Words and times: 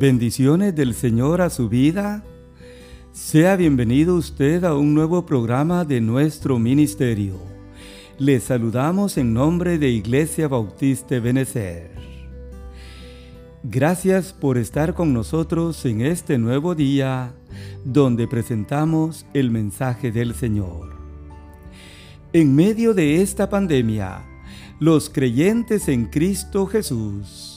Bendiciones 0.00 0.74
del 0.74 0.94
Señor 0.94 1.42
a 1.42 1.50
su 1.50 1.68
vida. 1.68 2.24
Sea 3.12 3.54
bienvenido 3.56 4.16
usted 4.16 4.64
a 4.64 4.74
un 4.74 4.94
nuevo 4.94 5.26
programa 5.26 5.84
de 5.84 6.00
nuestro 6.00 6.58
ministerio. 6.58 7.34
Le 8.18 8.40
saludamos 8.40 9.18
en 9.18 9.34
nombre 9.34 9.78
de 9.78 9.90
Iglesia 9.90 10.48
Bautista 10.48 11.20
Benecer. 11.20 11.90
Gracias 13.62 14.32
por 14.32 14.56
estar 14.56 14.94
con 14.94 15.12
nosotros 15.12 15.84
en 15.84 16.00
este 16.00 16.38
nuevo 16.38 16.74
día 16.74 17.34
donde 17.84 18.26
presentamos 18.26 19.26
el 19.34 19.50
mensaje 19.50 20.10
del 20.10 20.34
Señor. 20.34 20.96
En 22.32 22.54
medio 22.54 22.94
de 22.94 23.20
esta 23.20 23.50
pandemia, 23.50 24.24
los 24.78 25.10
creyentes 25.10 25.88
en 25.88 26.06
Cristo 26.06 26.64
Jesús 26.64 27.49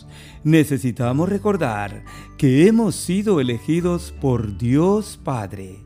necesitamos 0.44 1.30
recordar 1.30 2.04
que 2.38 2.68
hemos 2.68 2.96
sido 2.96 3.40
elegidos 3.40 4.14
por 4.20 4.58
Dios 4.58 5.20
Padre. 5.24 5.78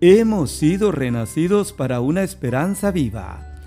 Hemos 0.00 0.50
sido 0.50 0.90
renacidos 0.90 1.72
para 1.72 2.00
una 2.00 2.22
esperanza 2.22 2.90
viva, 2.90 3.60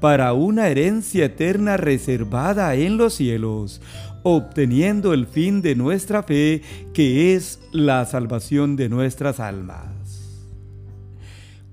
para 0.00 0.32
una 0.32 0.68
herencia 0.68 1.26
eterna 1.26 1.76
reservada 1.76 2.74
en 2.74 2.96
los 2.96 3.14
cielos, 3.14 3.82
obteniendo 4.22 5.12
el 5.12 5.26
fin 5.26 5.62
de 5.62 5.74
nuestra 5.74 6.22
fe, 6.22 6.62
que 6.94 7.34
es 7.34 7.60
la 7.72 8.04
salvación 8.06 8.76
de 8.76 8.88
nuestras 8.88 9.40
almas. 9.40 9.88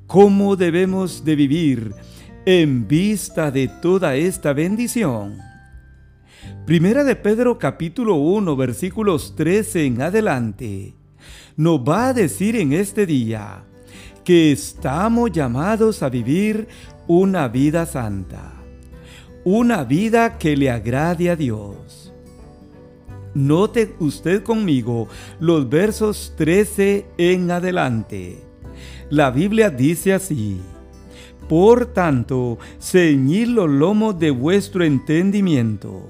¿Cómo 0.07 0.55
debemos 0.55 1.23
de 1.23 1.35
vivir 1.35 1.94
en 2.46 2.88
vista 2.88 3.52
de 3.52 3.68
toda 3.68 4.16
esta 4.16 4.54
bendición? 4.54 5.48
Primera 6.66 7.04
de 7.04 7.16
Pedro 7.16 7.58
capítulo 7.58 8.16
1 8.16 8.55
versículos 8.55 9.36
13 9.36 9.85
en 9.85 10.02
adelante 10.02 10.93
nos 11.57 11.79
va 11.79 12.10
a 12.10 12.13
decir 12.13 12.55
en 12.55 12.74
este 12.74 13.05
día 13.07 13.63
que 14.24 14.51
estamos 14.51 15.32
llamados 15.32 16.04
a 16.04 16.10
vivir 16.10 16.68
una 17.07 17.48
vida 17.48 17.88
santa, 17.88 18.54
una 19.43 19.84
vida 19.84 20.38
que 20.38 20.55
le 20.55 20.70
agrade 20.70 21.32
a 21.32 21.35
Dios. 21.35 22.13
Note 23.34 23.96
usted 23.99 24.44
conmigo 24.44 25.07
los 25.40 25.68
versos 25.68 26.34
13 26.38 27.07
en 27.18 27.49
adelante. 27.49 28.44
La 29.10 29.32
Biblia 29.32 29.71
dice 29.71 30.13
así, 30.13 30.62
Por 31.48 31.88
tanto, 31.88 32.60
ceñid 32.79 33.48
los 33.48 33.70
lomos 33.70 34.20
de 34.20 34.29
vuestro 34.29 34.84
entendimiento 34.84 36.10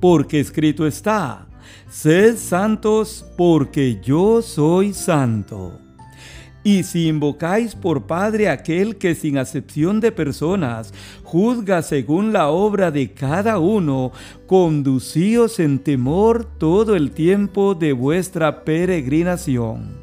porque 0.00 0.40
escrito 0.40 0.86
está, 0.86 1.46
sed 1.90 2.36
santos 2.36 3.24
porque 3.36 4.00
yo 4.02 4.42
soy 4.42 4.92
santo. 4.92 5.78
Y 6.62 6.82
si 6.82 7.08
invocáis 7.08 7.74
por 7.74 8.06
Padre 8.06 8.50
aquel 8.50 8.96
que 8.96 9.14
sin 9.14 9.38
acepción 9.38 10.00
de 10.00 10.12
personas 10.12 10.92
juzga 11.24 11.80
según 11.82 12.34
la 12.34 12.48
obra 12.48 12.90
de 12.90 13.12
cada 13.12 13.58
uno, 13.58 14.12
conducíos 14.46 15.58
en 15.58 15.78
temor 15.78 16.44
todo 16.44 16.96
el 16.96 17.12
tiempo 17.12 17.74
de 17.74 17.94
vuestra 17.94 18.64
peregrinación 18.64 19.99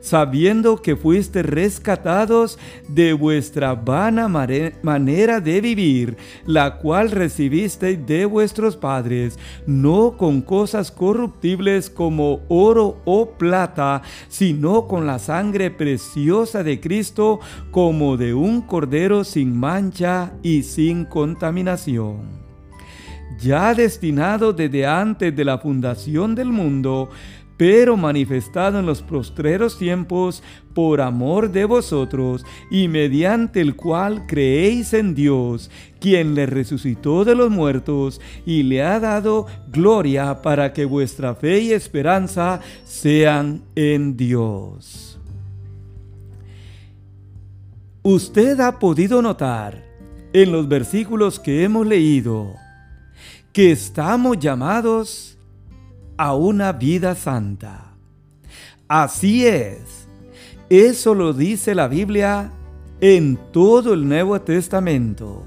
sabiendo 0.00 0.80
que 0.80 0.96
fuiste 0.96 1.42
rescatados 1.42 2.58
de 2.88 3.12
vuestra 3.12 3.74
vana 3.74 4.28
manera 4.28 5.40
de 5.40 5.60
vivir, 5.60 6.16
la 6.46 6.78
cual 6.78 7.10
recibisteis 7.10 8.04
de 8.06 8.24
vuestros 8.24 8.76
padres, 8.76 9.38
no 9.66 10.16
con 10.16 10.42
cosas 10.42 10.90
corruptibles 10.90 11.90
como 11.90 12.40
oro 12.48 13.00
o 13.04 13.30
plata, 13.30 14.02
sino 14.28 14.86
con 14.86 15.06
la 15.06 15.18
sangre 15.18 15.70
preciosa 15.70 16.62
de 16.62 16.80
Cristo, 16.80 17.40
como 17.70 18.16
de 18.16 18.34
un 18.34 18.62
cordero 18.62 19.24
sin 19.24 19.56
mancha 19.56 20.32
y 20.42 20.62
sin 20.62 21.04
contaminación. 21.04 22.38
Ya 23.40 23.72
destinado 23.72 24.52
desde 24.52 24.84
antes 24.84 25.34
de 25.34 25.44
la 25.44 25.58
fundación 25.58 26.34
del 26.34 26.48
mundo, 26.48 27.08
pero 27.58 27.96
manifestado 27.96 28.78
en 28.78 28.86
los 28.86 29.02
postreros 29.02 29.76
tiempos 29.76 30.42
por 30.72 31.02
amor 31.02 31.50
de 31.50 31.66
vosotros, 31.66 32.46
y 32.70 32.88
mediante 32.88 33.60
el 33.60 33.74
cual 33.74 34.26
creéis 34.26 34.94
en 34.94 35.14
Dios, 35.14 35.70
quien 36.00 36.34
le 36.34 36.46
resucitó 36.46 37.24
de 37.24 37.34
los 37.34 37.50
muertos 37.50 38.20
y 38.46 38.62
le 38.62 38.82
ha 38.82 39.00
dado 39.00 39.46
gloria 39.70 40.40
para 40.40 40.72
que 40.72 40.84
vuestra 40.84 41.34
fe 41.34 41.58
y 41.58 41.72
esperanza 41.72 42.60
sean 42.84 43.62
en 43.74 44.16
Dios. 44.16 45.18
Usted 48.02 48.60
ha 48.60 48.78
podido 48.78 49.20
notar 49.20 49.84
en 50.32 50.52
los 50.52 50.68
versículos 50.68 51.40
que 51.40 51.64
hemos 51.64 51.86
leído 51.86 52.54
que 53.52 53.72
estamos 53.72 54.38
llamados 54.38 55.37
a 56.18 56.34
una 56.34 56.72
vida 56.72 57.14
santa. 57.14 57.94
Así 58.88 59.46
es. 59.46 60.06
Eso 60.68 61.14
lo 61.14 61.32
dice 61.32 61.74
la 61.74 61.88
Biblia 61.88 62.52
en 63.00 63.38
todo 63.52 63.94
el 63.94 64.06
Nuevo 64.06 64.38
Testamento. 64.40 65.46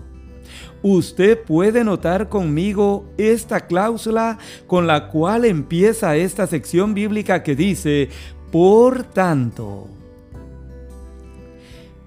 Usted 0.82 1.44
puede 1.44 1.84
notar 1.84 2.30
conmigo 2.30 3.06
esta 3.18 3.68
cláusula 3.68 4.40
con 4.66 4.88
la 4.88 5.10
cual 5.10 5.46
empieza 5.46 6.16
esta 6.16 6.48
sección 6.48 6.96
bíblica 6.96 7.44
que 7.44 7.56
dice, 7.56 8.10
por 8.52 9.04
tanto. 9.04 9.88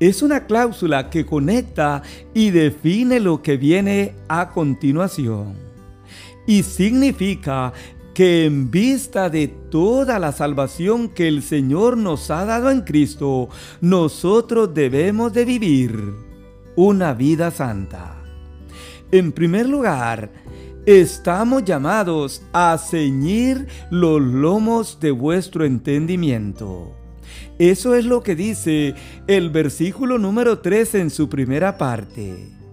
Es 0.01 0.23
una 0.23 0.47
cláusula 0.47 1.09
que 1.09 1.25
conecta 1.25 2.03
y 2.35 2.51
define 2.51 3.21
lo 3.21 3.43
que 3.43 3.57
viene 3.57 4.15
a 4.29 4.51
continuación. 4.51 5.55
Y 6.47 6.63
significa 6.63 7.73
que 8.15 8.45
en 8.45 8.71
vista 8.71 9.29
de 9.29 9.49
toda 9.49 10.21
la 10.21 10.31
salvación 10.31 11.09
que 11.09 11.27
el 11.27 11.43
Señor 11.43 11.97
nos 11.97 12.31
ha 12.31 12.45
dado 12.45 12.71
en 12.71 12.83
Cristo, 12.83 13.49
nosotros 13.81 14.73
debemos 14.73 15.33
de 15.33 15.45
vivir 15.45 16.15
una 16.77 17.13
vida 17.13 17.51
santa. 17.51 18.17
En 19.11 19.33
primer 19.33 19.69
lugar, 19.69 20.31
estamos 20.87 21.65
llamados 21.65 22.43
a 22.53 22.79
ceñir 22.79 23.67
los 23.91 24.23
lomos 24.23 24.99
de 25.01 25.11
vuestro 25.11 25.65
entendimiento. 25.65 26.95
Eso 27.59 27.95
es 27.95 28.05
lo 28.05 28.23
que 28.23 28.37
dice 28.37 28.95
el 29.27 29.51
versículo 29.51 30.19
número 30.19 30.61
3 30.61 30.95
en 30.97 31.11
su 31.11 31.29
primera 31.29 31.79
parte. 31.79 32.64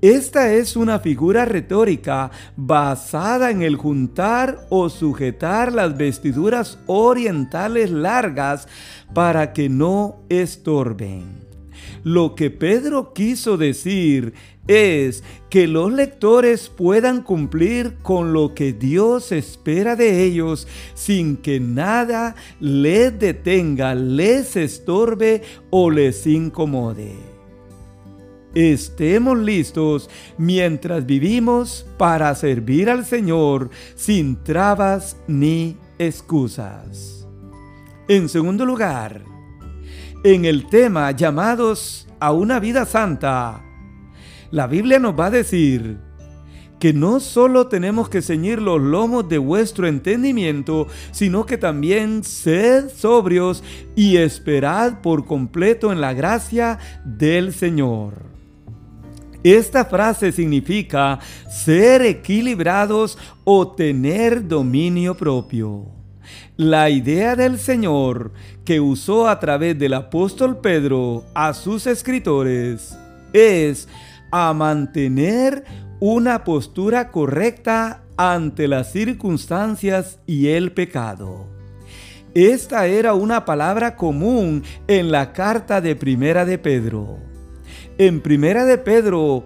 Esta 0.00 0.52
es 0.52 0.76
una 0.76 1.00
figura 1.00 1.44
retórica 1.44 2.30
basada 2.56 3.50
en 3.50 3.62
el 3.62 3.74
juntar 3.74 4.64
o 4.68 4.90
sujetar 4.90 5.72
las 5.72 5.96
vestiduras 5.96 6.78
orientales 6.86 7.90
largas 7.90 8.68
para 9.12 9.52
que 9.52 9.68
no 9.68 10.22
estorben. 10.28 11.48
Lo 12.04 12.36
que 12.36 12.48
Pedro 12.50 13.12
quiso 13.12 13.56
decir 13.56 14.34
es 14.68 15.24
que 15.50 15.66
los 15.66 15.92
lectores 15.92 16.68
puedan 16.68 17.22
cumplir 17.22 17.96
con 18.00 18.32
lo 18.32 18.54
que 18.54 18.72
Dios 18.72 19.32
espera 19.32 19.96
de 19.96 20.22
ellos 20.22 20.68
sin 20.94 21.36
que 21.36 21.58
nada 21.58 22.36
les 22.60 23.18
detenga, 23.18 23.96
les 23.96 24.54
estorbe 24.54 25.42
o 25.70 25.90
les 25.90 26.24
incomode 26.24 27.37
estemos 28.58 29.38
listos 29.38 30.10
mientras 30.36 31.06
vivimos 31.06 31.86
para 31.96 32.34
servir 32.34 32.90
al 32.90 33.04
Señor 33.04 33.70
sin 33.94 34.42
trabas 34.42 35.16
ni 35.28 35.76
excusas. 35.98 37.26
En 38.08 38.28
segundo 38.28 38.66
lugar, 38.66 39.22
en 40.24 40.44
el 40.44 40.66
tema 40.66 41.12
llamados 41.12 42.08
a 42.18 42.32
una 42.32 42.58
vida 42.58 42.84
santa, 42.84 43.62
la 44.50 44.66
Biblia 44.66 44.98
nos 44.98 45.16
va 45.16 45.26
a 45.26 45.30
decir 45.30 45.98
que 46.80 46.92
no 46.92 47.20
solo 47.20 47.68
tenemos 47.68 48.08
que 48.08 48.22
ceñir 48.22 48.60
los 48.60 48.80
lomos 48.80 49.28
de 49.28 49.38
vuestro 49.38 49.86
entendimiento, 49.86 50.86
sino 51.12 51.46
que 51.46 51.58
también 51.58 52.24
sed 52.24 52.88
sobrios 52.88 53.62
y 53.94 54.16
esperad 54.16 55.00
por 55.00 55.26
completo 55.26 55.92
en 55.92 56.00
la 56.00 56.12
gracia 56.12 56.78
del 57.04 57.52
Señor. 57.52 58.37
Esta 59.44 59.84
frase 59.84 60.32
significa 60.32 61.20
ser 61.48 62.02
equilibrados 62.02 63.16
o 63.44 63.68
tener 63.68 64.46
dominio 64.46 65.16
propio. 65.16 65.86
La 66.56 66.90
idea 66.90 67.36
del 67.36 67.58
Señor 67.58 68.32
que 68.64 68.80
usó 68.80 69.28
a 69.28 69.38
través 69.38 69.78
del 69.78 69.94
apóstol 69.94 70.58
Pedro 70.60 71.24
a 71.34 71.54
sus 71.54 71.86
escritores 71.86 72.98
es 73.32 73.88
a 74.32 74.52
mantener 74.52 75.64
una 76.00 76.42
postura 76.44 77.10
correcta 77.10 78.02
ante 78.16 78.66
las 78.66 78.90
circunstancias 78.90 80.18
y 80.26 80.48
el 80.48 80.72
pecado. 80.72 81.46
Esta 82.34 82.86
era 82.86 83.14
una 83.14 83.44
palabra 83.44 83.96
común 83.96 84.64
en 84.86 85.12
la 85.12 85.32
carta 85.32 85.80
de 85.80 85.96
Primera 85.96 86.44
de 86.44 86.58
Pedro. 86.58 87.27
En 87.98 88.20
Primera 88.20 88.64
de 88.64 88.78
Pedro 88.78 89.42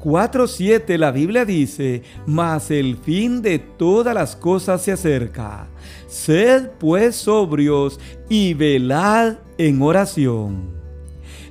4.7 0.00 0.98
la 0.98 1.12
Biblia 1.12 1.46
dice, 1.46 2.02
mas 2.26 2.70
el 2.70 2.98
fin 2.98 3.40
de 3.40 3.58
todas 3.58 4.14
las 4.14 4.36
cosas 4.36 4.82
se 4.82 4.92
acerca. 4.92 5.66
Sed 6.06 6.68
pues 6.78 7.16
sobrios 7.16 7.98
y 8.28 8.52
velad 8.52 9.38
en 9.56 9.80
oración. 9.80 10.78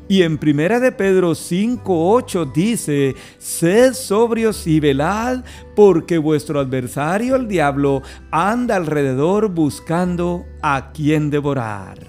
Y 0.07 0.21
en 0.21 0.37
Primera 0.37 0.79
de 0.79 0.91
Pedro 0.91 1.33
5:8 1.33 2.45
dice, 2.45 3.15
"Sed 3.39 3.93
sobrios 3.93 4.67
y 4.67 4.79
velad, 4.79 5.43
porque 5.75 6.19
vuestro 6.19 6.59
adversario 6.59 7.35
el 7.35 7.47
diablo 7.47 8.03
anda 8.29 8.75
alrededor 8.75 9.49
buscando 9.49 10.45
a 10.61 10.91
quien 10.93 11.31
devorar." 11.31 12.07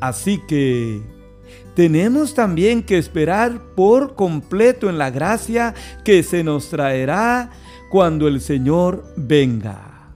Así 0.00 0.40
que 0.48 1.13
tenemos 1.74 2.34
también 2.34 2.82
que 2.82 2.98
esperar 2.98 3.60
por 3.74 4.14
completo 4.14 4.88
en 4.88 4.98
la 4.98 5.10
gracia 5.10 5.74
que 6.04 6.22
se 6.22 6.44
nos 6.44 6.70
traerá 6.70 7.50
cuando 7.90 8.28
el 8.28 8.40
Señor 8.40 9.04
venga. 9.16 10.10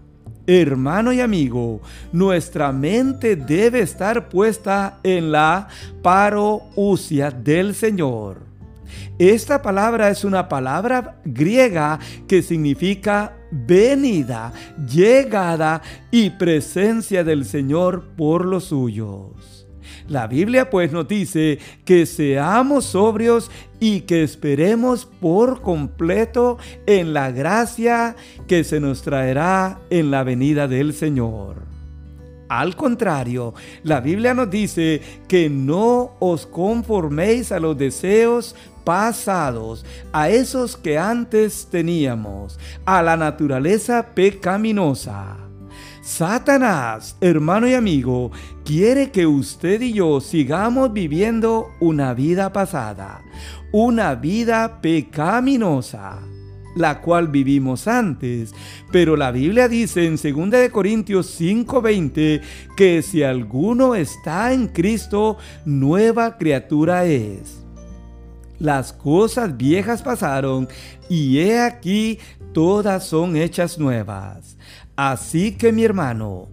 Hermano 0.46 1.12
y 1.12 1.20
amigo, 1.20 1.82
nuestra 2.10 2.72
mente 2.72 3.37
debe 3.37 3.81
estar 3.81 4.31
puesta 4.31 4.99
en 5.02 5.31
la 5.31 5.69
parousia 6.02 7.31
del 7.31 7.75
Señor. 7.75 8.49
Esta 9.19 9.61
palabra 9.61 10.08
es 10.08 10.25
una 10.25 10.49
palabra 10.49 11.20
griega 11.25 11.99
que 12.26 12.40
significa 12.40 13.37
venida, 13.50 14.52
llegada 14.88 15.82
y 16.11 16.31
presencia 16.31 17.25
del 17.25 17.44
Señor 17.44 18.04
por 18.16 18.46
los 18.46 18.64
suyos. 18.64 19.67
La 20.06 20.26
Biblia 20.26 20.70
pues 20.70 20.93
nos 20.93 21.08
dice 21.08 21.58
que 21.85 22.06
seamos 22.06 22.85
sobrios 22.87 23.50
y 23.81 24.02
que 24.02 24.23
esperemos 24.23 25.06
por 25.06 25.61
completo 25.61 26.58
en 26.87 27.12
la 27.12 27.31
gracia 27.31 28.17
que 28.46 28.64
se 28.64 28.81
nos 28.81 29.02
traerá 29.02 29.81
en 29.90 30.11
la 30.11 30.25
venida 30.25 30.69
del 30.69 30.94
Señor. 30.94 31.69
Al 32.49 32.76
contrario, 32.76 33.55
la 33.82 34.00
Biblia 34.00 34.32
nos 34.32 34.50
dice 34.50 35.02
que 35.29 35.50
no 35.50 36.12
os 36.19 36.46
conforméis 36.46 37.52
a 37.52 37.61
los 37.61 37.76
deseos 37.76 38.56
pasados, 38.85 39.85
a 40.12 40.31
esos 40.31 40.76
que 40.76 40.96
antes 40.96 41.69
teníamos, 41.70 42.58
a 42.87 43.02
la 43.02 43.19
naturaleza 43.19 44.14
pecaminosa 44.14 45.47
Satanás, 46.08 47.16
hermano 47.20 47.69
y 47.69 47.75
amigo, 47.75 48.32
quiere 48.64 49.10
que 49.10 49.26
usted 49.26 49.82
y 49.82 49.93
yo 49.93 50.22
sigamos 50.22 50.90
viviendo 50.94 51.69
una 51.81 52.14
vida 52.14 52.50
pasada, 52.50 53.20
una 53.72 54.14
vida 54.14 54.81
pecaminosa, 54.81 56.19
la 56.75 57.02
cual 57.02 57.28
vivimos 57.28 57.87
antes. 57.87 58.55
Pero 58.90 59.16
la 59.19 59.31
Biblia 59.31 59.69
dice 59.69 60.06
en 60.06 60.16
2 60.16 60.70
Corintios 60.70 61.26
5:20 61.38 62.40
que 62.75 63.02
si 63.02 63.22
alguno 63.22 63.94
está 63.94 64.54
en 64.54 64.69
Cristo, 64.69 65.37
nueva 65.66 66.38
criatura 66.38 67.04
es. 67.04 67.66
Las 68.58 68.94
cosas 68.94 69.58
viejas 69.58 70.02
pasaron 70.02 70.69
y 71.11 71.38
he 71.38 71.61
aquí 71.61 72.19
todas 72.52 73.06
son 73.06 73.36
hechas 73.36 73.78
nuevas. 73.78 74.56
Así 74.96 75.52
que 75.52 75.72
mi 75.72 75.84
hermano, 75.84 76.48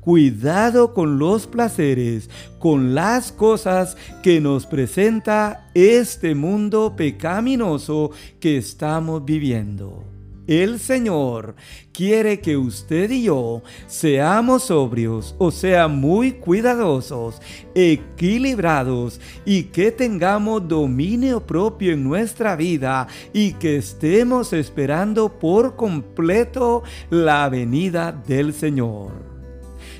cuidado 0.00 0.94
con 0.94 1.18
los 1.18 1.46
placeres, 1.46 2.30
con 2.58 2.94
las 2.94 3.32
cosas 3.32 3.96
que 4.22 4.40
nos 4.40 4.66
presenta 4.66 5.68
este 5.74 6.34
mundo 6.34 6.94
pecaminoso 6.96 8.10
que 8.40 8.56
estamos 8.56 9.24
viviendo. 9.24 10.17
El 10.48 10.80
Señor 10.80 11.56
quiere 11.92 12.40
que 12.40 12.56
usted 12.56 13.10
y 13.10 13.24
yo 13.24 13.62
seamos 13.86 14.64
sobrios, 14.64 15.36
o 15.36 15.50
sea, 15.50 15.88
muy 15.88 16.32
cuidadosos, 16.32 17.42
equilibrados 17.74 19.20
y 19.44 19.64
que 19.64 19.92
tengamos 19.92 20.66
dominio 20.66 21.46
propio 21.46 21.92
en 21.92 22.02
nuestra 22.02 22.56
vida 22.56 23.08
y 23.34 23.52
que 23.52 23.76
estemos 23.76 24.54
esperando 24.54 25.38
por 25.38 25.76
completo 25.76 26.82
la 27.10 27.46
venida 27.50 28.10
del 28.10 28.54
Señor. 28.54 29.12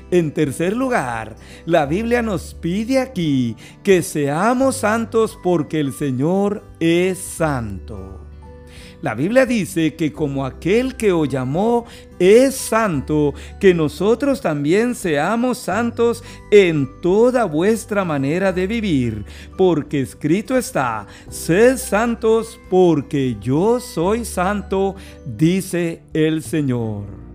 En 0.09 0.33
tercer 0.33 0.75
lugar, 0.75 1.35
la 1.67 1.85
Biblia 1.85 2.23
nos 2.23 2.55
pide 2.55 2.97
aquí 2.97 3.55
que 3.83 4.01
seamos 4.01 4.77
santos 4.77 5.37
porque 5.43 5.79
el 5.79 5.93
Señor 5.93 6.63
es 6.79 7.19
santo. 7.19 8.28
La 9.01 9.15
Biblia 9.15 9.45
dice 9.45 9.95
que 9.95 10.11
como 10.11 10.45
aquel 10.45 10.95
que 10.95 11.13
os 11.13 11.29
llamó 11.29 11.85
es 12.19 12.55
santo, 12.55 13.33
que 13.59 13.73
nosotros 13.73 14.41
también 14.41 14.93
seamos 14.93 15.57
santos 15.57 16.21
en 16.51 16.89
toda 17.01 17.45
vuestra 17.45 18.03
manera 18.03 18.51
de 18.51 18.67
vivir, 18.67 19.23
porque 19.57 20.01
escrito 20.01 20.57
está, 20.57 21.07
sed 21.29 21.77
santos 21.77 22.59
porque 22.69 23.37
yo 23.39 23.79
soy 23.79 24.25
santo, 24.25 24.95
dice 25.25 26.01
el 26.13 26.43
Señor. 26.43 27.28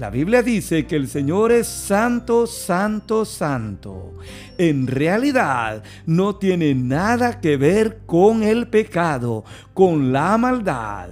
La 0.00 0.08
Biblia 0.08 0.42
dice 0.42 0.86
que 0.86 0.96
el 0.96 1.08
Señor 1.08 1.52
es 1.52 1.66
santo, 1.66 2.46
santo, 2.46 3.26
santo. 3.26 4.14
En 4.56 4.86
realidad 4.86 5.82
no 6.06 6.36
tiene 6.36 6.74
nada 6.74 7.38
que 7.38 7.58
ver 7.58 7.98
con 8.06 8.42
el 8.42 8.66
pecado, 8.68 9.44
con 9.74 10.10
la 10.10 10.38
maldad. 10.38 11.10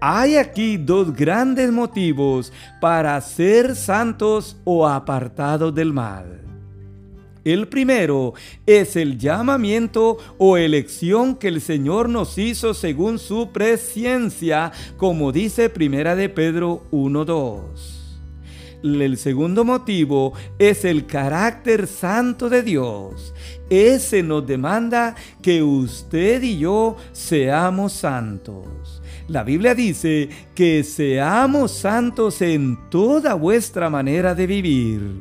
Hay 0.00 0.36
aquí 0.36 0.76
dos 0.76 1.12
grandes 1.12 1.72
motivos 1.72 2.52
para 2.80 3.20
ser 3.20 3.74
santos 3.74 4.56
o 4.62 4.86
apartados 4.86 5.74
del 5.74 5.92
mal. 5.92 6.40
El 7.42 7.66
primero 7.66 8.34
es 8.64 8.94
el 8.94 9.18
llamamiento 9.18 10.18
o 10.38 10.56
elección 10.56 11.34
que 11.34 11.48
el 11.48 11.60
Señor 11.60 12.08
nos 12.08 12.38
hizo 12.38 12.74
según 12.74 13.18
su 13.18 13.50
presciencia, 13.50 14.70
como 14.98 15.32
dice 15.32 15.68
Primera 15.68 16.14
de 16.14 16.28
Pedro 16.28 16.84
1:2. 16.92 17.99
El 18.82 19.18
segundo 19.18 19.64
motivo 19.64 20.32
es 20.58 20.84
el 20.84 21.06
carácter 21.06 21.86
santo 21.86 22.48
de 22.48 22.62
Dios. 22.62 23.34
Ese 23.68 24.22
nos 24.22 24.46
demanda 24.46 25.14
que 25.42 25.62
usted 25.62 26.42
y 26.42 26.58
yo 26.58 26.96
seamos 27.12 27.92
santos. 27.92 29.02
La 29.28 29.44
Biblia 29.44 29.74
dice 29.74 30.28
que 30.54 30.82
seamos 30.82 31.72
santos 31.72 32.40
en 32.42 32.88
toda 32.90 33.34
vuestra 33.34 33.90
manera 33.90 34.34
de 34.34 34.46
vivir. 34.46 35.20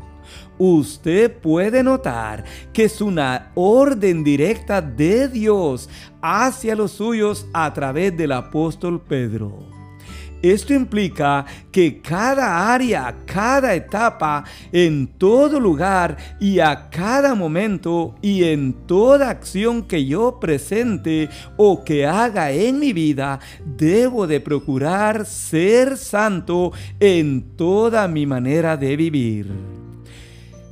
Usted 0.57 1.31
puede 1.39 1.83
notar 1.83 2.43
que 2.73 2.85
es 2.85 3.01
una 3.01 3.51
orden 3.55 4.23
directa 4.23 4.81
de 4.81 5.27
Dios 5.27 5.89
hacia 6.21 6.75
los 6.75 6.91
suyos 6.91 7.45
a 7.53 7.73
través 7.73 8.15
del 8.15 8.31
apóstol 8.31 9.01
Pedro. 9.01 9.78
Esto 10.41 10.74
implica 10.74 11.46
que 11.72 12.01
cada 12.01 12.74
área, 12.74 13.13
cada 13.25 13.75
etapa, 13.75 14.46
en 14.72 15.08
todo 15.08 15.60
lugar 15.60 16.15
y 16.39 16.60
a 16.60 16.89
cada 16.89 17.36
momento 17.36 18.15
y 18.22 18.46
en 18.46 18.74
toda 18.88 19.29
acción 19.29 19.84
que 19.84 20.05
yo 20.05 20.39
presente 20.39 21.29
o 21.58 21.84
que 21.84 22.05
haga 22.05 22.51
en 22.51 22.79
mi 22.79 22.93
vida, 22.93 23.39
debo 23.65 24.27
de 24.27 24.39
procurar 24.39 25.25
ser 25.25 25.98
santo 25.98 26.72
en 27.00 27.58
toda 27.58 28.08
mi 28.08 28.25
manera 28.25 28.77
de 28.77 28.96
vivir. 28.96 29.51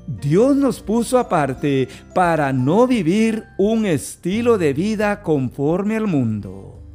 Dios 0.07 0.55
nos 0.55 0.79
puso 0.79 1.19
aparte 1.19 1.89
para 2.15 2.53
no 2.53 2.87
vivir 2.87 3.43
un 3.57 3.85
estilo 3.85 4.57
de 4.57 4.71
vida 4.71 5.21
conforme 5.21 5.97
al 5.97 6.07
mundo. 6.07 6.86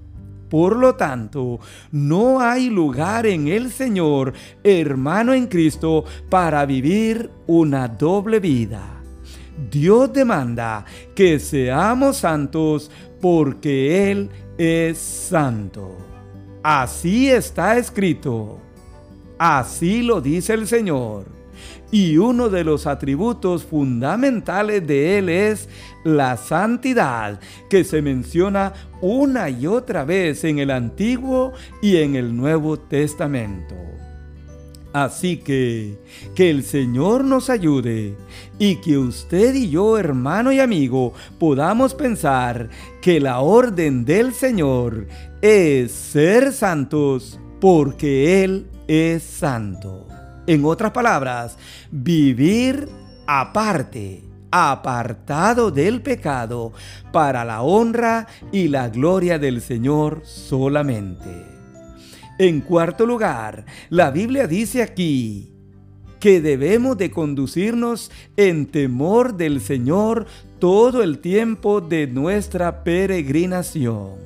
Por 0.52 0.76
lo 0.76 0.96
tanto, 0.96 1.60
no 1.92 2.38
hay 2.38 2.68
lugar 2.68 3.24
en 3.24 3.48
el 3.48 3.72
Señor, 3.72 4.34
hermano 4.62 5.32
en 5.32 5.46
Cristo, 5.46 6.04
para 6.28 6.66
vivir 6.66 7.30
una 7.46 7.88
doble 7.88 8.38
vida. 8.38 9.02
Dios 9.70 10.12
demanda 10.12 10.84
que 11.14 11.38
seamos 11.38 12.18
santos 12.18 12.90
porque 13.18 14.10
Él 14.10 14.28
es 14.58 14.98
santo. 14.98 15.96
Así 16.62 17.30
está 17.30 17.78
escrito. 17.78 18.58
Así 19.38 20.02
lo 20.02 20.20
dice 20.20 20.52
el 20.52 20.66
Señor. 20.68 21.24
Y 21.92 22.16
uno 22.16 22.48
de 22.48 22.64
los 22.64 22.88
atributos 22.88 23.62
fundamentales 23.64 24.84
de 24.86 25.18
Él 25.18 25.28
es 25.28 25.68
la 26.04 26.36
santidad, 26.36 27.38
que 27.68 27.84
se 27.84 28.02
menciona 28.02 28.72
una 29.02 29.50
y 29.50 29.66
otra 29.66 30.04
vez 30.04 30.42
en 30.44 30.58
el 30.58 30.70
Antiguo 30.70 31.52
y 31.82 31.98
en 31.98 32.16
el 32.16 32.34
Nuevo 32.34 32.78
Testamento. 32.78 33.76
Así 34.92 35.38
que 35.38 35.98
que 36.34 36.50
el 36.50 36.64
Señor 36.64 37.24
nos 37.24 37.48
ayude 37.48 38.14
y 38.58 38.76
que 38.76 38.98
usted 38.98 39.54
y 39.54 39.70
yo, 39.70 39.98
hermano 39.98 40.52
y 40.52 40.60
amigo, 40.60 41.14
podamos 41.38 41.94
pensar 41.94 42.68
que 43.00 43.18
la 43.20 43.40
orden 43.40 44.04
del 44.04 44.32
Señor 44.34 45.06
es 45.40 45.92
ser 45.92 46.52
santos 46.52 47.38
porque 47.60 48.44
Él 48.44 48.66
es 48.86 49.22
santo. 49.22 50.06
En 50.52 50.66
otras 50.66 50.90
palabras, 50.90 51.56
vivir 51.90 52.86
aparte, 53.26 54.22
apartado 54.50 55.70
del 55.70 56.02
pecado, 56.02 56.74
para 57.10 57.42
la 57.42 57.62
honra 57.62 58.26
y 58.52 58.68
la 58.68 58.90
gloria 58.90 59.38
del 59.38 59.62
Señor 59.62 60.20
solamente. 60.26 61.46
En 62.38 62.60
cuarto 62.60 63.06
lugar, 63.06 63.64
la 63.88 64.10
Biblia 64.10 64.46
dice 64.46 64.82
aquí 64.82 65.54
que 66.20 66.42
debemos 66.42 66.98
de 66.98 67.10
conducirnos 67.10 68.10
en 68.36 68.66
temor 68.66 69.38
del 69.38 69.58
Señor 69.58 70.26
todo 70.58 71.02
el 71.02 71.20
tiempo 71.20 71.80
de 71.80 72.08
nuestra 72.08 72.84
peregrinación. 72.84 74.16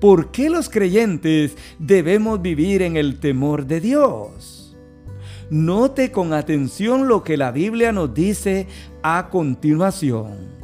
¿Por 0.00 0.30
qué 0.30 0.48
los 0.48 0.70
creyentes 0.70 1.54
debemos 1.78 2.40
vivir 2.40 2.80
en 2.80 2.96
el 2.96 3.20
temor 3.20 3.66
de 3.66 3.80
Dios? 3.82 4.55
Note 5.50 6.10
con 6.10 6.32
atención 6.32 7.06
lo 7.06 7.22
que 7.22 7.36
la 7.36 7.52
Biblia 7.52 7.92
nos 7.92 8.12
dice 8.12 8.66
a 9.02 9.28
continuación. 9.30 10.56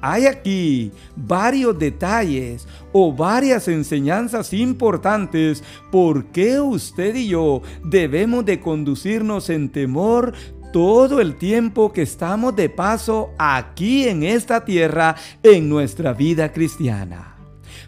Hay 0.00 0.26
aquí 0.26 0.90
varios 1.14 1.78
detalles 1.78 2.66
o 2.92 3.12
varias 3.12 3.68
enseñanzas 3.68 4.52
importantes 4.52 5.62
por 5.90 6.26
qué 6.26 6.60
usted 6.60 7.14
y 7.14 7.28
yo 7.28 7.62
debemos 7.84 8.44
de 8.44 8.60
conducirnos 8.60 9.48
en 9.48 9.68
temor 9.68 10.32
todo 10.72 11.20
el 11.20 11.36
tiempo 11.36 11.92
que 11.92 12.02
estamos 12.02 12.56
de 12.56 12.68
paso 12.68 13.30
aquí 13.38 14.08
en 14.08 14.22
esta 14.22 14.64
tierra 14.64 15.14
en 15.42 15.68
nuestra 15.68 16.12
vida 16.12 16.52
cristiana. 16.52 17.31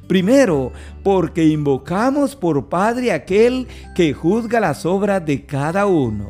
Primero, 0.06 0.72
porque 1.02 1.46
invocamos 1.46 2.36
por 2.36 2.68
Padre 2.68 3.12
aquel 3.12 3.66
que 3.94 4.12
juzga 4.12 4.60
las 4.60 4.84
obras 4.84 5.24
de 5.24 5.46
cada 5.46 5.86
uno. 5.86 6.28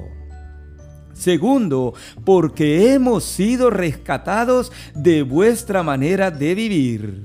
Segundo, 1.12 1.95
porque 2.25 2.93
hemos 2.93 3.25
sido 3.25 3.71
rescatados 3.71 4.73
de 4.95 5.23
vuestra 5.23 5.83
manera 5.83 6.31
de 6.31 6.54
vivir. 6.54 7.23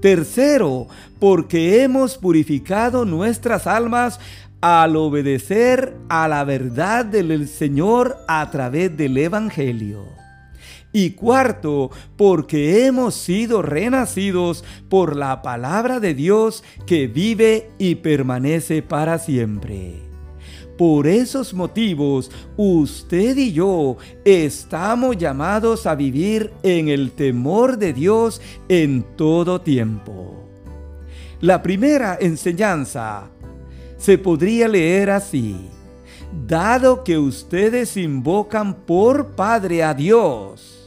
Tercero, 0.00 0.86
porque 1.18 1.82
hemos 1.82 2.16
purificado 2.16 3.04
nuestras 3.04 3.66
almas 3.66 4.20
al 4.60 4.96
obedecer 4.96 5.96
a 6.08 6.28
la 6.28 6.44
verdad 6.44 7.04
del 7.04 7.48
Señor 7.48 8.16
a 8.28 8.50
través 8.50 8.96
del 8.96 9.16
Evangelio. 9.16 10.17
Y 11.00 11.10
cuarto, 11.10 11.92
porque 12.16 12.84
hemos 12.84 13.14
sido 13.14 13.62
renacidos 13.62 14.64
por 14.88 15.14
la 15.14 15.42
palabra 15.42 16.00
de 16.00 16.12
Dios 16.12 16.64
que 16.86 17.06
vive 17.06 17.70
y 17.78 17.94
permanece 17.94 18.82
para 18.82 19.20
siempre. 19.20 20.02
Por 20.76 21.06
esos 21.06 21.54
motivos, 21.54 22.32
usted 22.56 23.36
y 23.36 23.52
yo 23.52 23.96
estamos 24.24 25.16
llamados 25.16 25.86
a 25.86 25.94
vivir 25.94 26.50
en 26.64 26.88
el 26.88 27.12
temor 27.12 27.78
de 27.78 27.92
Dios 27.92 28.40
en 28.68 29.04
todo 29.14 29.60
tiempo. 29.60 30.48
La 31.40 31.62
primera 31.62 32.18
enseñanza 32.20 33.30
se 33.98 34.18
podría 34.18 34.66
leer 34.66 35.10
así. 35.10 35.54
Dado 36.44 37.04
que 37.04 37.18
ustedes 37.18 37.96
invocan 37.96 38.74
por 38.74 39.36
Padre 39.36 39.84
a 39.84 39.94
Dios. 39.94 40.77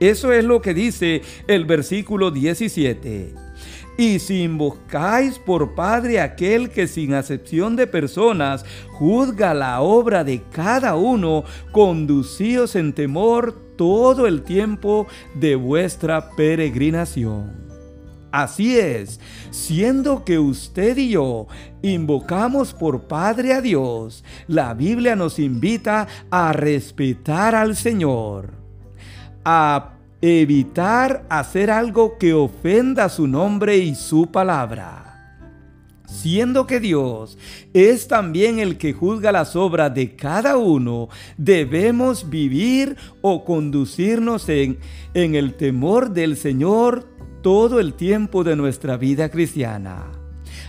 Eso 0.00 0.32
es 0.32 0.44
lo 0.44 0.60
que 0.60 0.74
dice 0.74 1.22
el 1.46 1.64
versículo 1.64 2.30
17 2.30 3.46
y 3.96 4.18
si 4.18 4.42
invocáis 4.42 5.38
por 5.38 5.74
Padre 5.74 6.20
aquel 6.20 6.70
que 6.70 6.86
sin 6.86 7.14
acepción 7.14 7.76
de 7.76 7.86
personas 7.86 8.64
juzga 8.92 9.54
la 9.54 9.80
obra 9.80 10.24
de 10.24 10.42
cada 10.50 10.96
uno, 10.96 11.44
conducíos 11.72 12.76
en 12.76 12.92
temor 12.92 13.54
todo 13.76 14.26
el 14.26 14.42
tiempo 14.42 15.06
de 15.34 15.56
vuestra 15.56 16.30
peregrinación. 16.32 17.66
Así 18.32 18.78
es, 18.78 19.18
siendo 19.50 20.24
que 20.24 20.38
usted 20.38 20.98
y 20.98 21.10
yo 21.10 21.46
invocamos 21.80 22.74
por 22.74 23.02
Padre 23.08 23.54
a 23.54 23.62
Dios, 23.62 24.24
la 24.46 24.74
Biblia 24.74 25.16
nos 25.16 25.38
invita 25.38 26.06
a 26.30 26.52
respetar 26.52 27.54
al 27.54 27.76
Señor, 27.76 28.65
a 29.48 29.92
evitar 30.20 31.24
hacer 31.28 31.70
algo 31.70 32.18
que 32.18 32.34
ofenda 32.34 33.08
su 33.08 33.28
nombre 33.28 33.78
y 33.78 33.94
su 33.94 34.26
palabra. 34.26 35.04
Siendo 36.08 36.66
que 36.66 36.80
Dios 36.80 37.38
es 37.72 38.08
también 38.08 38.58
el 38.58 38.76
que 38.76 38.92
juzga 38.92 39.30
las 39.30 39.54
obras 39.54 39.94
de 39.94 40.16
cada 40.16 40.56
uno, 40.56 41.08
debemos 41.36 42.28
vivir 42.28 42.96
o 43.22 43.44
conducirnos 43.44 44.48
en, 44.48 44.78
en 45.14 45.36
el 45.36 45.54
temor 45.54 46.10
del 46.10 46.36
Señor 46.36 47.06
todo 47.40 47.78
el 47.78 47.94
tiempo 47.94 48.42
de 48.42 48.56
nuestra 48.56 48.96
vida 48.96 49.28
cristiana. 49.28 50.25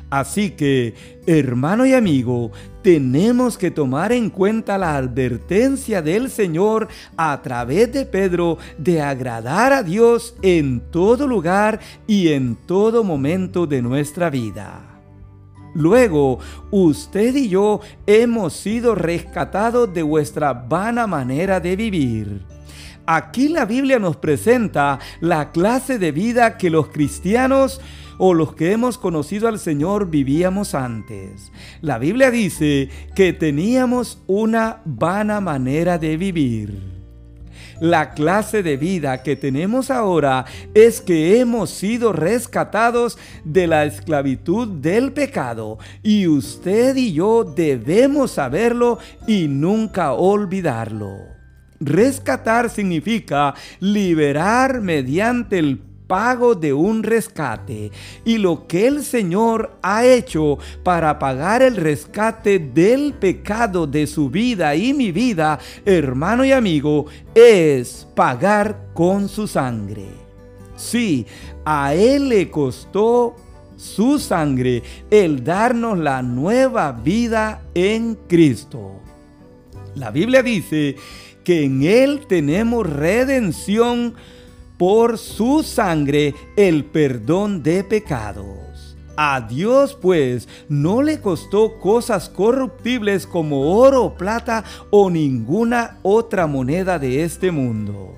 Así 0.10 0.52
que, 0.52 0.94
hermano 1.26 1.86
y 1.86 1.94
amigo, 1.94 2.52
tenemos 2.82 3.58
que 3.58 3.72
tomar 3.72 4.14
en 4.14 4.30
cuenta 4.30 4.78
la 4.78 4.96
advertencia 4.96 6.02
del 6.02 6.30
Señor 6.30 6.88
a 7.18 7.42
través 7.42 7.92
de 7.92 8.06
Pedro 8.06 8.58
de 8.78 9.02
agradar 9.02 9.74
a 9.74 9.84
Dios 9.84 10.36
en 10.42 10.80
todo 10.92 11.28
lugar 11.28 11.82
y 12.08 12.30
en 12.30 12.56
todo 12.56 13.04
momento 13.04 13.68
de 13.68 13.82
nuestra 13.82 14.30
vida. 14.30 15.02
Luego, 15.74 16.40
usted 16.72 17.36
y 17.36 17.50
yo 17.50 17.82
hemos 18.06 18.54
sido 18.54 18.96
rescatados 18.96 19.94
de 19.94 20.04
vuestra 20.04 20.54
vana 20.54 21.06
manera 21.06 21.60
de 21.60 21.76
vivir. 21.76 22.57
Aquí 23.10 23.48
la 23.48 23.64
Biblia 23.64 24.00
nos 24.00 24.18
presenta 24.18 25.00
la 25.22 25.54
clase 25.54 25.98
de 25.98 26.12
vida 26.12 26.58
que 26.58 26.70
los 26.70 26.90
cristianos 26.90 27.80
o 28.18 28.34
los 28.34 28.54
que 28.54 28.74
hemos 28.74 28.98
conocido 28.98 29.48
al 29.48 29.60
Señor 29.60 30.10
vivíamos 30.10 30.76
antes. 30.76 31.54
La 31.80 32.00
Biblia 32.00 32.32
dice 32.32 32.90
que 33.16 33.32
teníamos 33.32 34.22
una 34.28 34.82
vana 34.84 35.40
manera 35.40 35.98
de 35.98 36.18
vivir. 36.18 36.98
La 37.80 38.12
clase 38.14 38.62
de 38.62 38.76
vida 38.76 39.24
que 39.24 39.38
tenemos 39.38 39.90
ahora 39.90 40.44
es 40.74 41.00
que 41.00 41.40
hemos 41.40 41.70
sido 41.70 42.12
rescatados 42.12 43.18
de 43.46 43.68
la 43.68 43.86
esclavitud 43.86 44.68
del 44.68 45.14
pecado 45.14 45.78
y 46.04 46.28
usted 46.28 46.98
y 46.98 47.14
yo 47.14 47.46
debemos 47.46 48.32
saberlo 48.32 49.00
y 49.28 49.48
nunca 49.48 50.12
olvidarlo. 50.12 51.37
Rescatar 51.80 52.70
significa 52.70 53.54
liberar 53.80 54.82
mediante 54.82 55.60
el 55.60 55.80
pago 56.08 56.56
de 56.56 56.74
un 56.74 57.04
rescate 57.04 57.92
y 58.26 58.38
lo 58.38 58.66
que 58.66 58.88
el 58.88 59.04
Señor 59.04 59.78
ha 59.82 60.06
hecho 60.06 60.58
para 60.84 61.20
pagar 61.20 61.62
el 61.62 61.76
rescate 61.76 62.60
del 62.60 63.14
pecado 63.14 63.86
de 63.86 64.08
su 64.08 64.30
vida 64.30 64.76
y 64.76 64.94
mi 64.94 65.12
vida, 65.12 65.60
hermano 65.86 66.46
y 66.46 66.52
amigo, 66.52 67.06
es 67.36 68.08
pagar 68.16 68.88
con 68.94 69.28
su 69.28 69.48
sangre. 69.48 70.08
Sí, 70.76 71.26
a 71.66 71.94
Él 71.94 72.30
le 72.30 72.50
costó 72.50 73.36
su 73.76 74.18
sangre 74.18 74.82
el 75.12 75.44
darnos 75.44 75.98
la 75.98 76.24
nueva 76.24 76.92
vida 76.92 77.62
en 77.76 78.16
Cristo. 78.28 78.94
La 79.96 80.12
Biblia 80.12 80.44
dice 80.44 80.96
que 81.48 81.64
en 81.64 81.84
Él 81.84 82.26
tenemos 82.28 82.86
redención 82.86 84.16
por 84.78 85.18
su 85.18 85.64
sangre 85.64 86.36
el 86.58 86.84
perdón 86.84 87.64
de 87.64 87.86
pecados. 87.86 88.98
A 89.16 89.40
Dios 89.40 89.98
pues 90.02 90.50
no 90.68 91.02
le 91.02 91.22
costó 91.22 91.80
cosas 91.80 92.28
corruptibles 92.28 93.26
como 93.26 93.80
oro, 93.80 94.16
plata 94.18 94.66
o 94.90 95.10
ninguna 95.10 96.00
otra 96.04 96.48
moneda 96.48 97.00
de 97.00 97.24
este 97.24 97.50
mundo. 97.50 98.14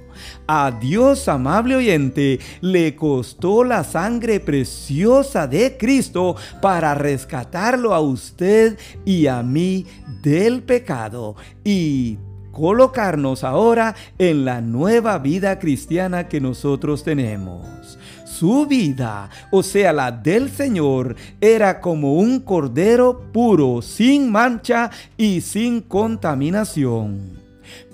A 0.47 0.71
Dios, 0.71 1.27
amable 1.27 1.75
oyente, 1.75 2.39
le 2.61 2.95
costó 2.95 3.63
la 3.63 3.83
sangre 3.83 4.39
preciosa 4.39 5.45
de 5.45 5.77
Cristo 5.77 6.35
para 6.63 6.95
rescatarlo 6.95 7.93
a 7.93 7.99
usted 7.99 8.79
y 9.05 9.27
a 9.27 9.43
mí 9.43 9.85
del 10.23 10.63
pecado 10.63 11.35
y 11.63 12.17
colocarnos 12.59 13.45
ahora 13.45 13.95
en 14.17 14.43
la 14.43 14.59
nueva 14.59 15.17
vida 15.17 15.59
cristiana 15.59 16.27
que 16.27 16.41
nosotros 16.41 17.05
tenemos. 17.05 17.97
Su 18.25 18.65
vida, 18.65 19.29
o 19.49 19.63
sea, 19.63 19.93
la 19.93 20.11
del 20.11 20.49
Señor, 20.49 21.15
era 21.39 21.79
como 21.79 22.15
un 22.15 22.41
cordero 22.41 23.31
puro, 23.31 23.81
sin 23.81 24.29
mancha 24.29 24.91
y 25.17 25.39
sin 25.39 25.81
contaminación 25.81 27.39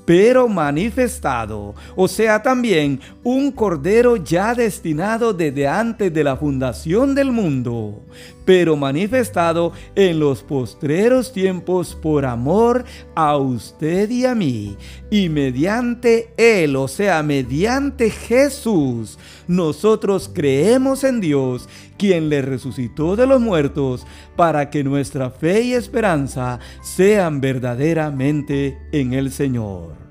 pero 0.06 0.48
manifestado, 0.48 1.74
o 1.96 2.08
sea 2.08 2.44
también 2.44 3.00
un 3.24 3.52
cordero 3.52 4.18
ya 4.18 4.54
destinado 4.54 5.34
desde 5.34 5.68
antes 5.68 6.14
de 6.14 6.24
la 6.24 6.38
fundación 6.38 7.16
del 7.16 7.32
mundo, 7.32 8.04
pero 8.46 8.78
manifestado 8.78 9.74
en 9.96 10.20
los 10.20 10.44
postreros 10.44 11.34
tiempos 11.34 11.98
por 12.02 12.26
amor 12.26 12.86
a 13.16 13.36
usted 13.38 14.10
y 14.10 14.26
a 14.26 14.36
mí, 14.36 14.78
y 15.10 15.30
mediante 15.30 16.30
Él, 16.38 16.76
o 16.76 16.88
sea, 16.88 17.24
mediante 17.24 18.10
Jesús, 18.10 19.18
nosotros 19.48 20.30
creemos 20.34 21.04
en 21.04 21.20
Dios, 21.20 21.68
quien 21.98 22.30
le 22.30 22.42
resucitó 22.42 23.16
de 23.16 23.26
los 23.26 23.42
muertos, 23.42 24.06
para 24.36 24.70
que 24.70 24.84
nuestra 24.84 25.30
fe 25.30 25.62
y 25.62 25.74
esperanza 25.74 26.60
sean 26.82 27.42
verdaderamente 27.42 28.78
en 28.92 29.14
el 29.14 29.32
Señor. 29.32 30.05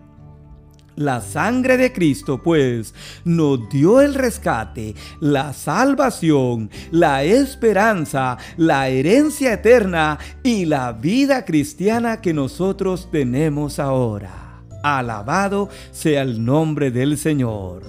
La 0.96 1.20
sangre 1.20 1.76
de 1.76 1.92
Cristo, 1.92 2.40
pues, 2.40 2.94
nos 3.24 3.68
dio 3.68 4.00
el 4.00 4.14
rescate, 4.14 4.94
la 5.18 5.52
salvación, 5.52 6.70
la 6.92 7.24
esperanza, 7.24 8.38
la 8.56 8.88
herencia 8.88 9.54
eterna 9.54 10.18
y 10.44 10.66
la 10.66 10.92
vida 10.92 11.44
cristiana 11.44 12.20
que 12.20 12.32
nosotros 12.32 13.08
tenemos 13.10 13.80
ahora. 13.80 14.62
Alabado 14.84 15.68
sea 15.90 16.22
el 16.22 16.44
nombre 16.44 16.92
del 16.92 17.18
Señor. 17.18 17.82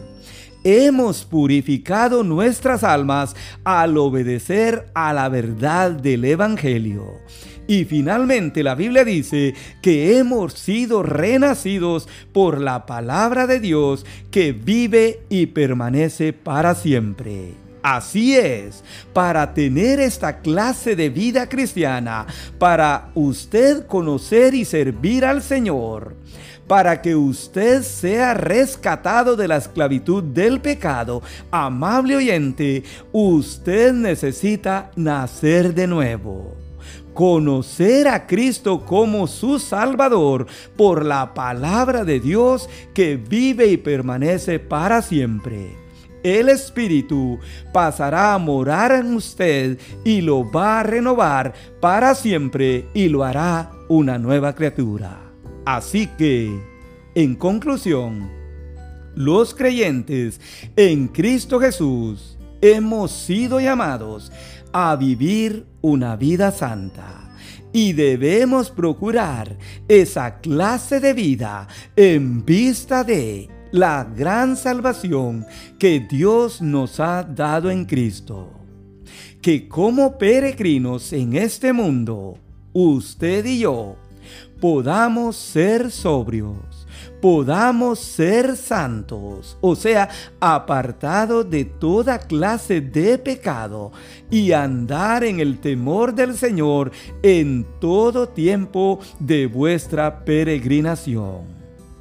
Hemos 0.64 1.26
purificado 1.26 2.24
nuestras 2.24 2.84
almas 2.84 3.36
al 3.64 4.00
obedecer 4.00 4.90
a 4.96 5.14
la 5.14 5.30
verdad 5.30 5.92
del 5.92 6.26
Evangelio 6.26 7.20
y 7.68 7.86
finalmente 7.86 8.64
la 8.64 8.76
Biblia 8.76 9.04
dice 9.04 9.54
que 9.82 10.18
hemos 10.18 10.54
sido 10.54 11.04
renacidos 11.04 12.08
por 12.34 12.60
la 12.60 12.86
palabra 12.86 13.48
de 13.48 13.60
Dios 13.60 14.06
que 14.32 14.52
vive 14.52 15.22
y 15.30 15.48
permanece 15.48 16.34
para 16.34 16.76
siempre. 16.76 17.54
Así 17.82 18.36
es, 18.36 18.84
para 19.14 19.54
tener 19.54 20.00
esta 20.00 20.40
clase 20.40 20.96
de 20.96 21.10
vida 21.10 21.48
cristiana, 21.48 22.26
para 22.58 23.12
usted 23.14 23.86
conocer 23.86 24.56
y 24.56 24.66
servir 24.66 25.24
al 25.24 25.44
Señor, 25.44 26.16
para 26.68 27.04
que 27.04 27.16
usted 27.16 27.84
sea 27.84 28.34
rescatado 28.34 29.36
de 29.36 29.48
la 29.48 29.58
esclavitud 29.58 30.24
del 30.24 30.62
pecado, 30.62 31.22
amable 31.52 32.16
oyente, 32.16 32.84
usted 33.12 33.94
necesita 33.94 34.90
nacer 34.96 35.76
de 35.76 35.86
nuevo 35.86 36.65
conocer 37.16 38.10
a 38.10 38.28
Cristo 38.28 38.86
como 38.86 39.26
su 39.26 39.58
Salvador 39.58 40.46
por 40.76 41.06
la 41.06 41.34
palabra 41.34 42.04
de 42.04 42.20
Dios 42.20 42.70
que 42.94 43.16
vive 43.16 43.68
y 43.68 43.78
permanece 43.78 44.60
para 44.60 45.02
siempre. 45.02 45.78
El 46.24 46.50
Espíritu 46.50 47.40
pasará 47.72 48.34
a 48.34 48.38
morar 48.38 48.92
en 48.92 49.16
usted 49.16 49.80
y 50.04 50.22
lo 50.22 50.52
va 50.52 50.82
a 50.82 50.84
renovar 50.84 51.54
para 51.80 52.16
siempre 52.16 52.86
y 52.94 53.08
lo 53.08 53.24
hará 53.24 53.72
una 53.88 54.20
nueva 54.20 54.54
criatura. 54.54 55.22
Así 55.66 56.08
que, 56.18 56.60
en 57.16 57.36
conclusión, 57.36 58.30
los 59.16 59.56
creyentes 59.56 60.42
en 60.76 61.08
Cristo 61.08 61.62
Jesús 61.62 62.38
hemos 62.62 63.12
sido 63.12 63.60
llamados 63.60 64.32
a 64.78 64.94
vivir 64.98 65.66
una 65.80 66.18
vida 66.18 66.52
santa. 66.52 67.32
Y 67.72 67.94
debemos 67.94 68.70
procurar 68.70 69.58
esa 69.88 70.42
clase 70.42 71.00
de 71.00 71.14
vida 71.14 71.70
en 71.96 72.44
vista 72.44 73.06
de 73.06 73.50
la 73.72 74.04
gran 74.04 74.58
salvación 74.58 75.46
que 75.80 76.02
Dios 76.02 76.62
nos 76.62 77.00
ha 77.00 77.24
dado 77.24 77.72
en 77.72 77.86
Cristo. 77.86 78.52
Que 79.42 79.70
como 79.70 80.18
peregrinos 80.18 81.14
en 81.14 81.38
este 81.38 81.72
mundo, 81.72 82.38
usted 82.74 83.46
y 83.46 83.60
yo 83.60 83.96
podamos 84.60 85.38
ser 85.38 85.90
sobrios 85.90 86.75
podamos 87.26 87.98
ser 88.02 88.56
santos, 88.56 89.58
o 89.60 89.76
sea, 89.76 90.10
apartados 90.40 91.50
de 91.50 91.66
toda 91.66 92.20
clase 92.20 92.82
de 92.82 93.18
pecado 93.18 93.92
y 94.30 94.52
andar 94.52 95.24
en 95.24 95.40
el 95.40 95.58
temor 95.58 96.14
del 96.14 96.38
Señor 96.38 96.92
en 97.24 97.66
todo 97.82 98.30
tiempo 98.30 99.00
de 99.18 99.48
vuestra 99.48 100.24
peregrinación. 100.24 101.46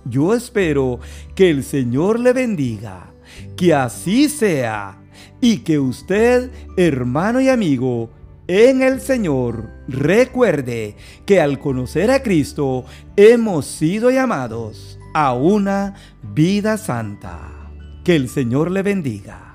Yo 0.05 0.35
espero 0.35 1.01
que 1.35 1.49
el 1.49 1.65
Señor 1.65 2.21
le 2.21 2.35
bendiga, 2.35 3.15
que 3.57 3.73
así 3.73 4.29
sea 4.29 5.01
y 5.41 5.61
que 5.61 5.79
usted, 5.79 6.51
hermano 6.77 7.41
y 7.41 7.49
amigo, 7.49 8.11
en 8.47 8.83
el 8.83 9.01
Señor, 9.01 9.71
recuerde 9.89 10.97
que 11.25 11.41
al 11.41 11.59
conocer 11.59 12.11
a 12.11 12.23
Cristo 12.23 12.85
hemos 13.17 13.65
sido 13.65 14.11
llamados 14.11 14.99
a 15.15 15.33
una 15.33 15.95
vida 16.23 16.77
santa. 16.77 17.39
Que 18.05 18.17
el 18.17 18.29
Señor 18.29 18.71
le 18.71 18.83
bendiga. 18.83 19.55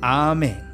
Amén. 0.00 0.69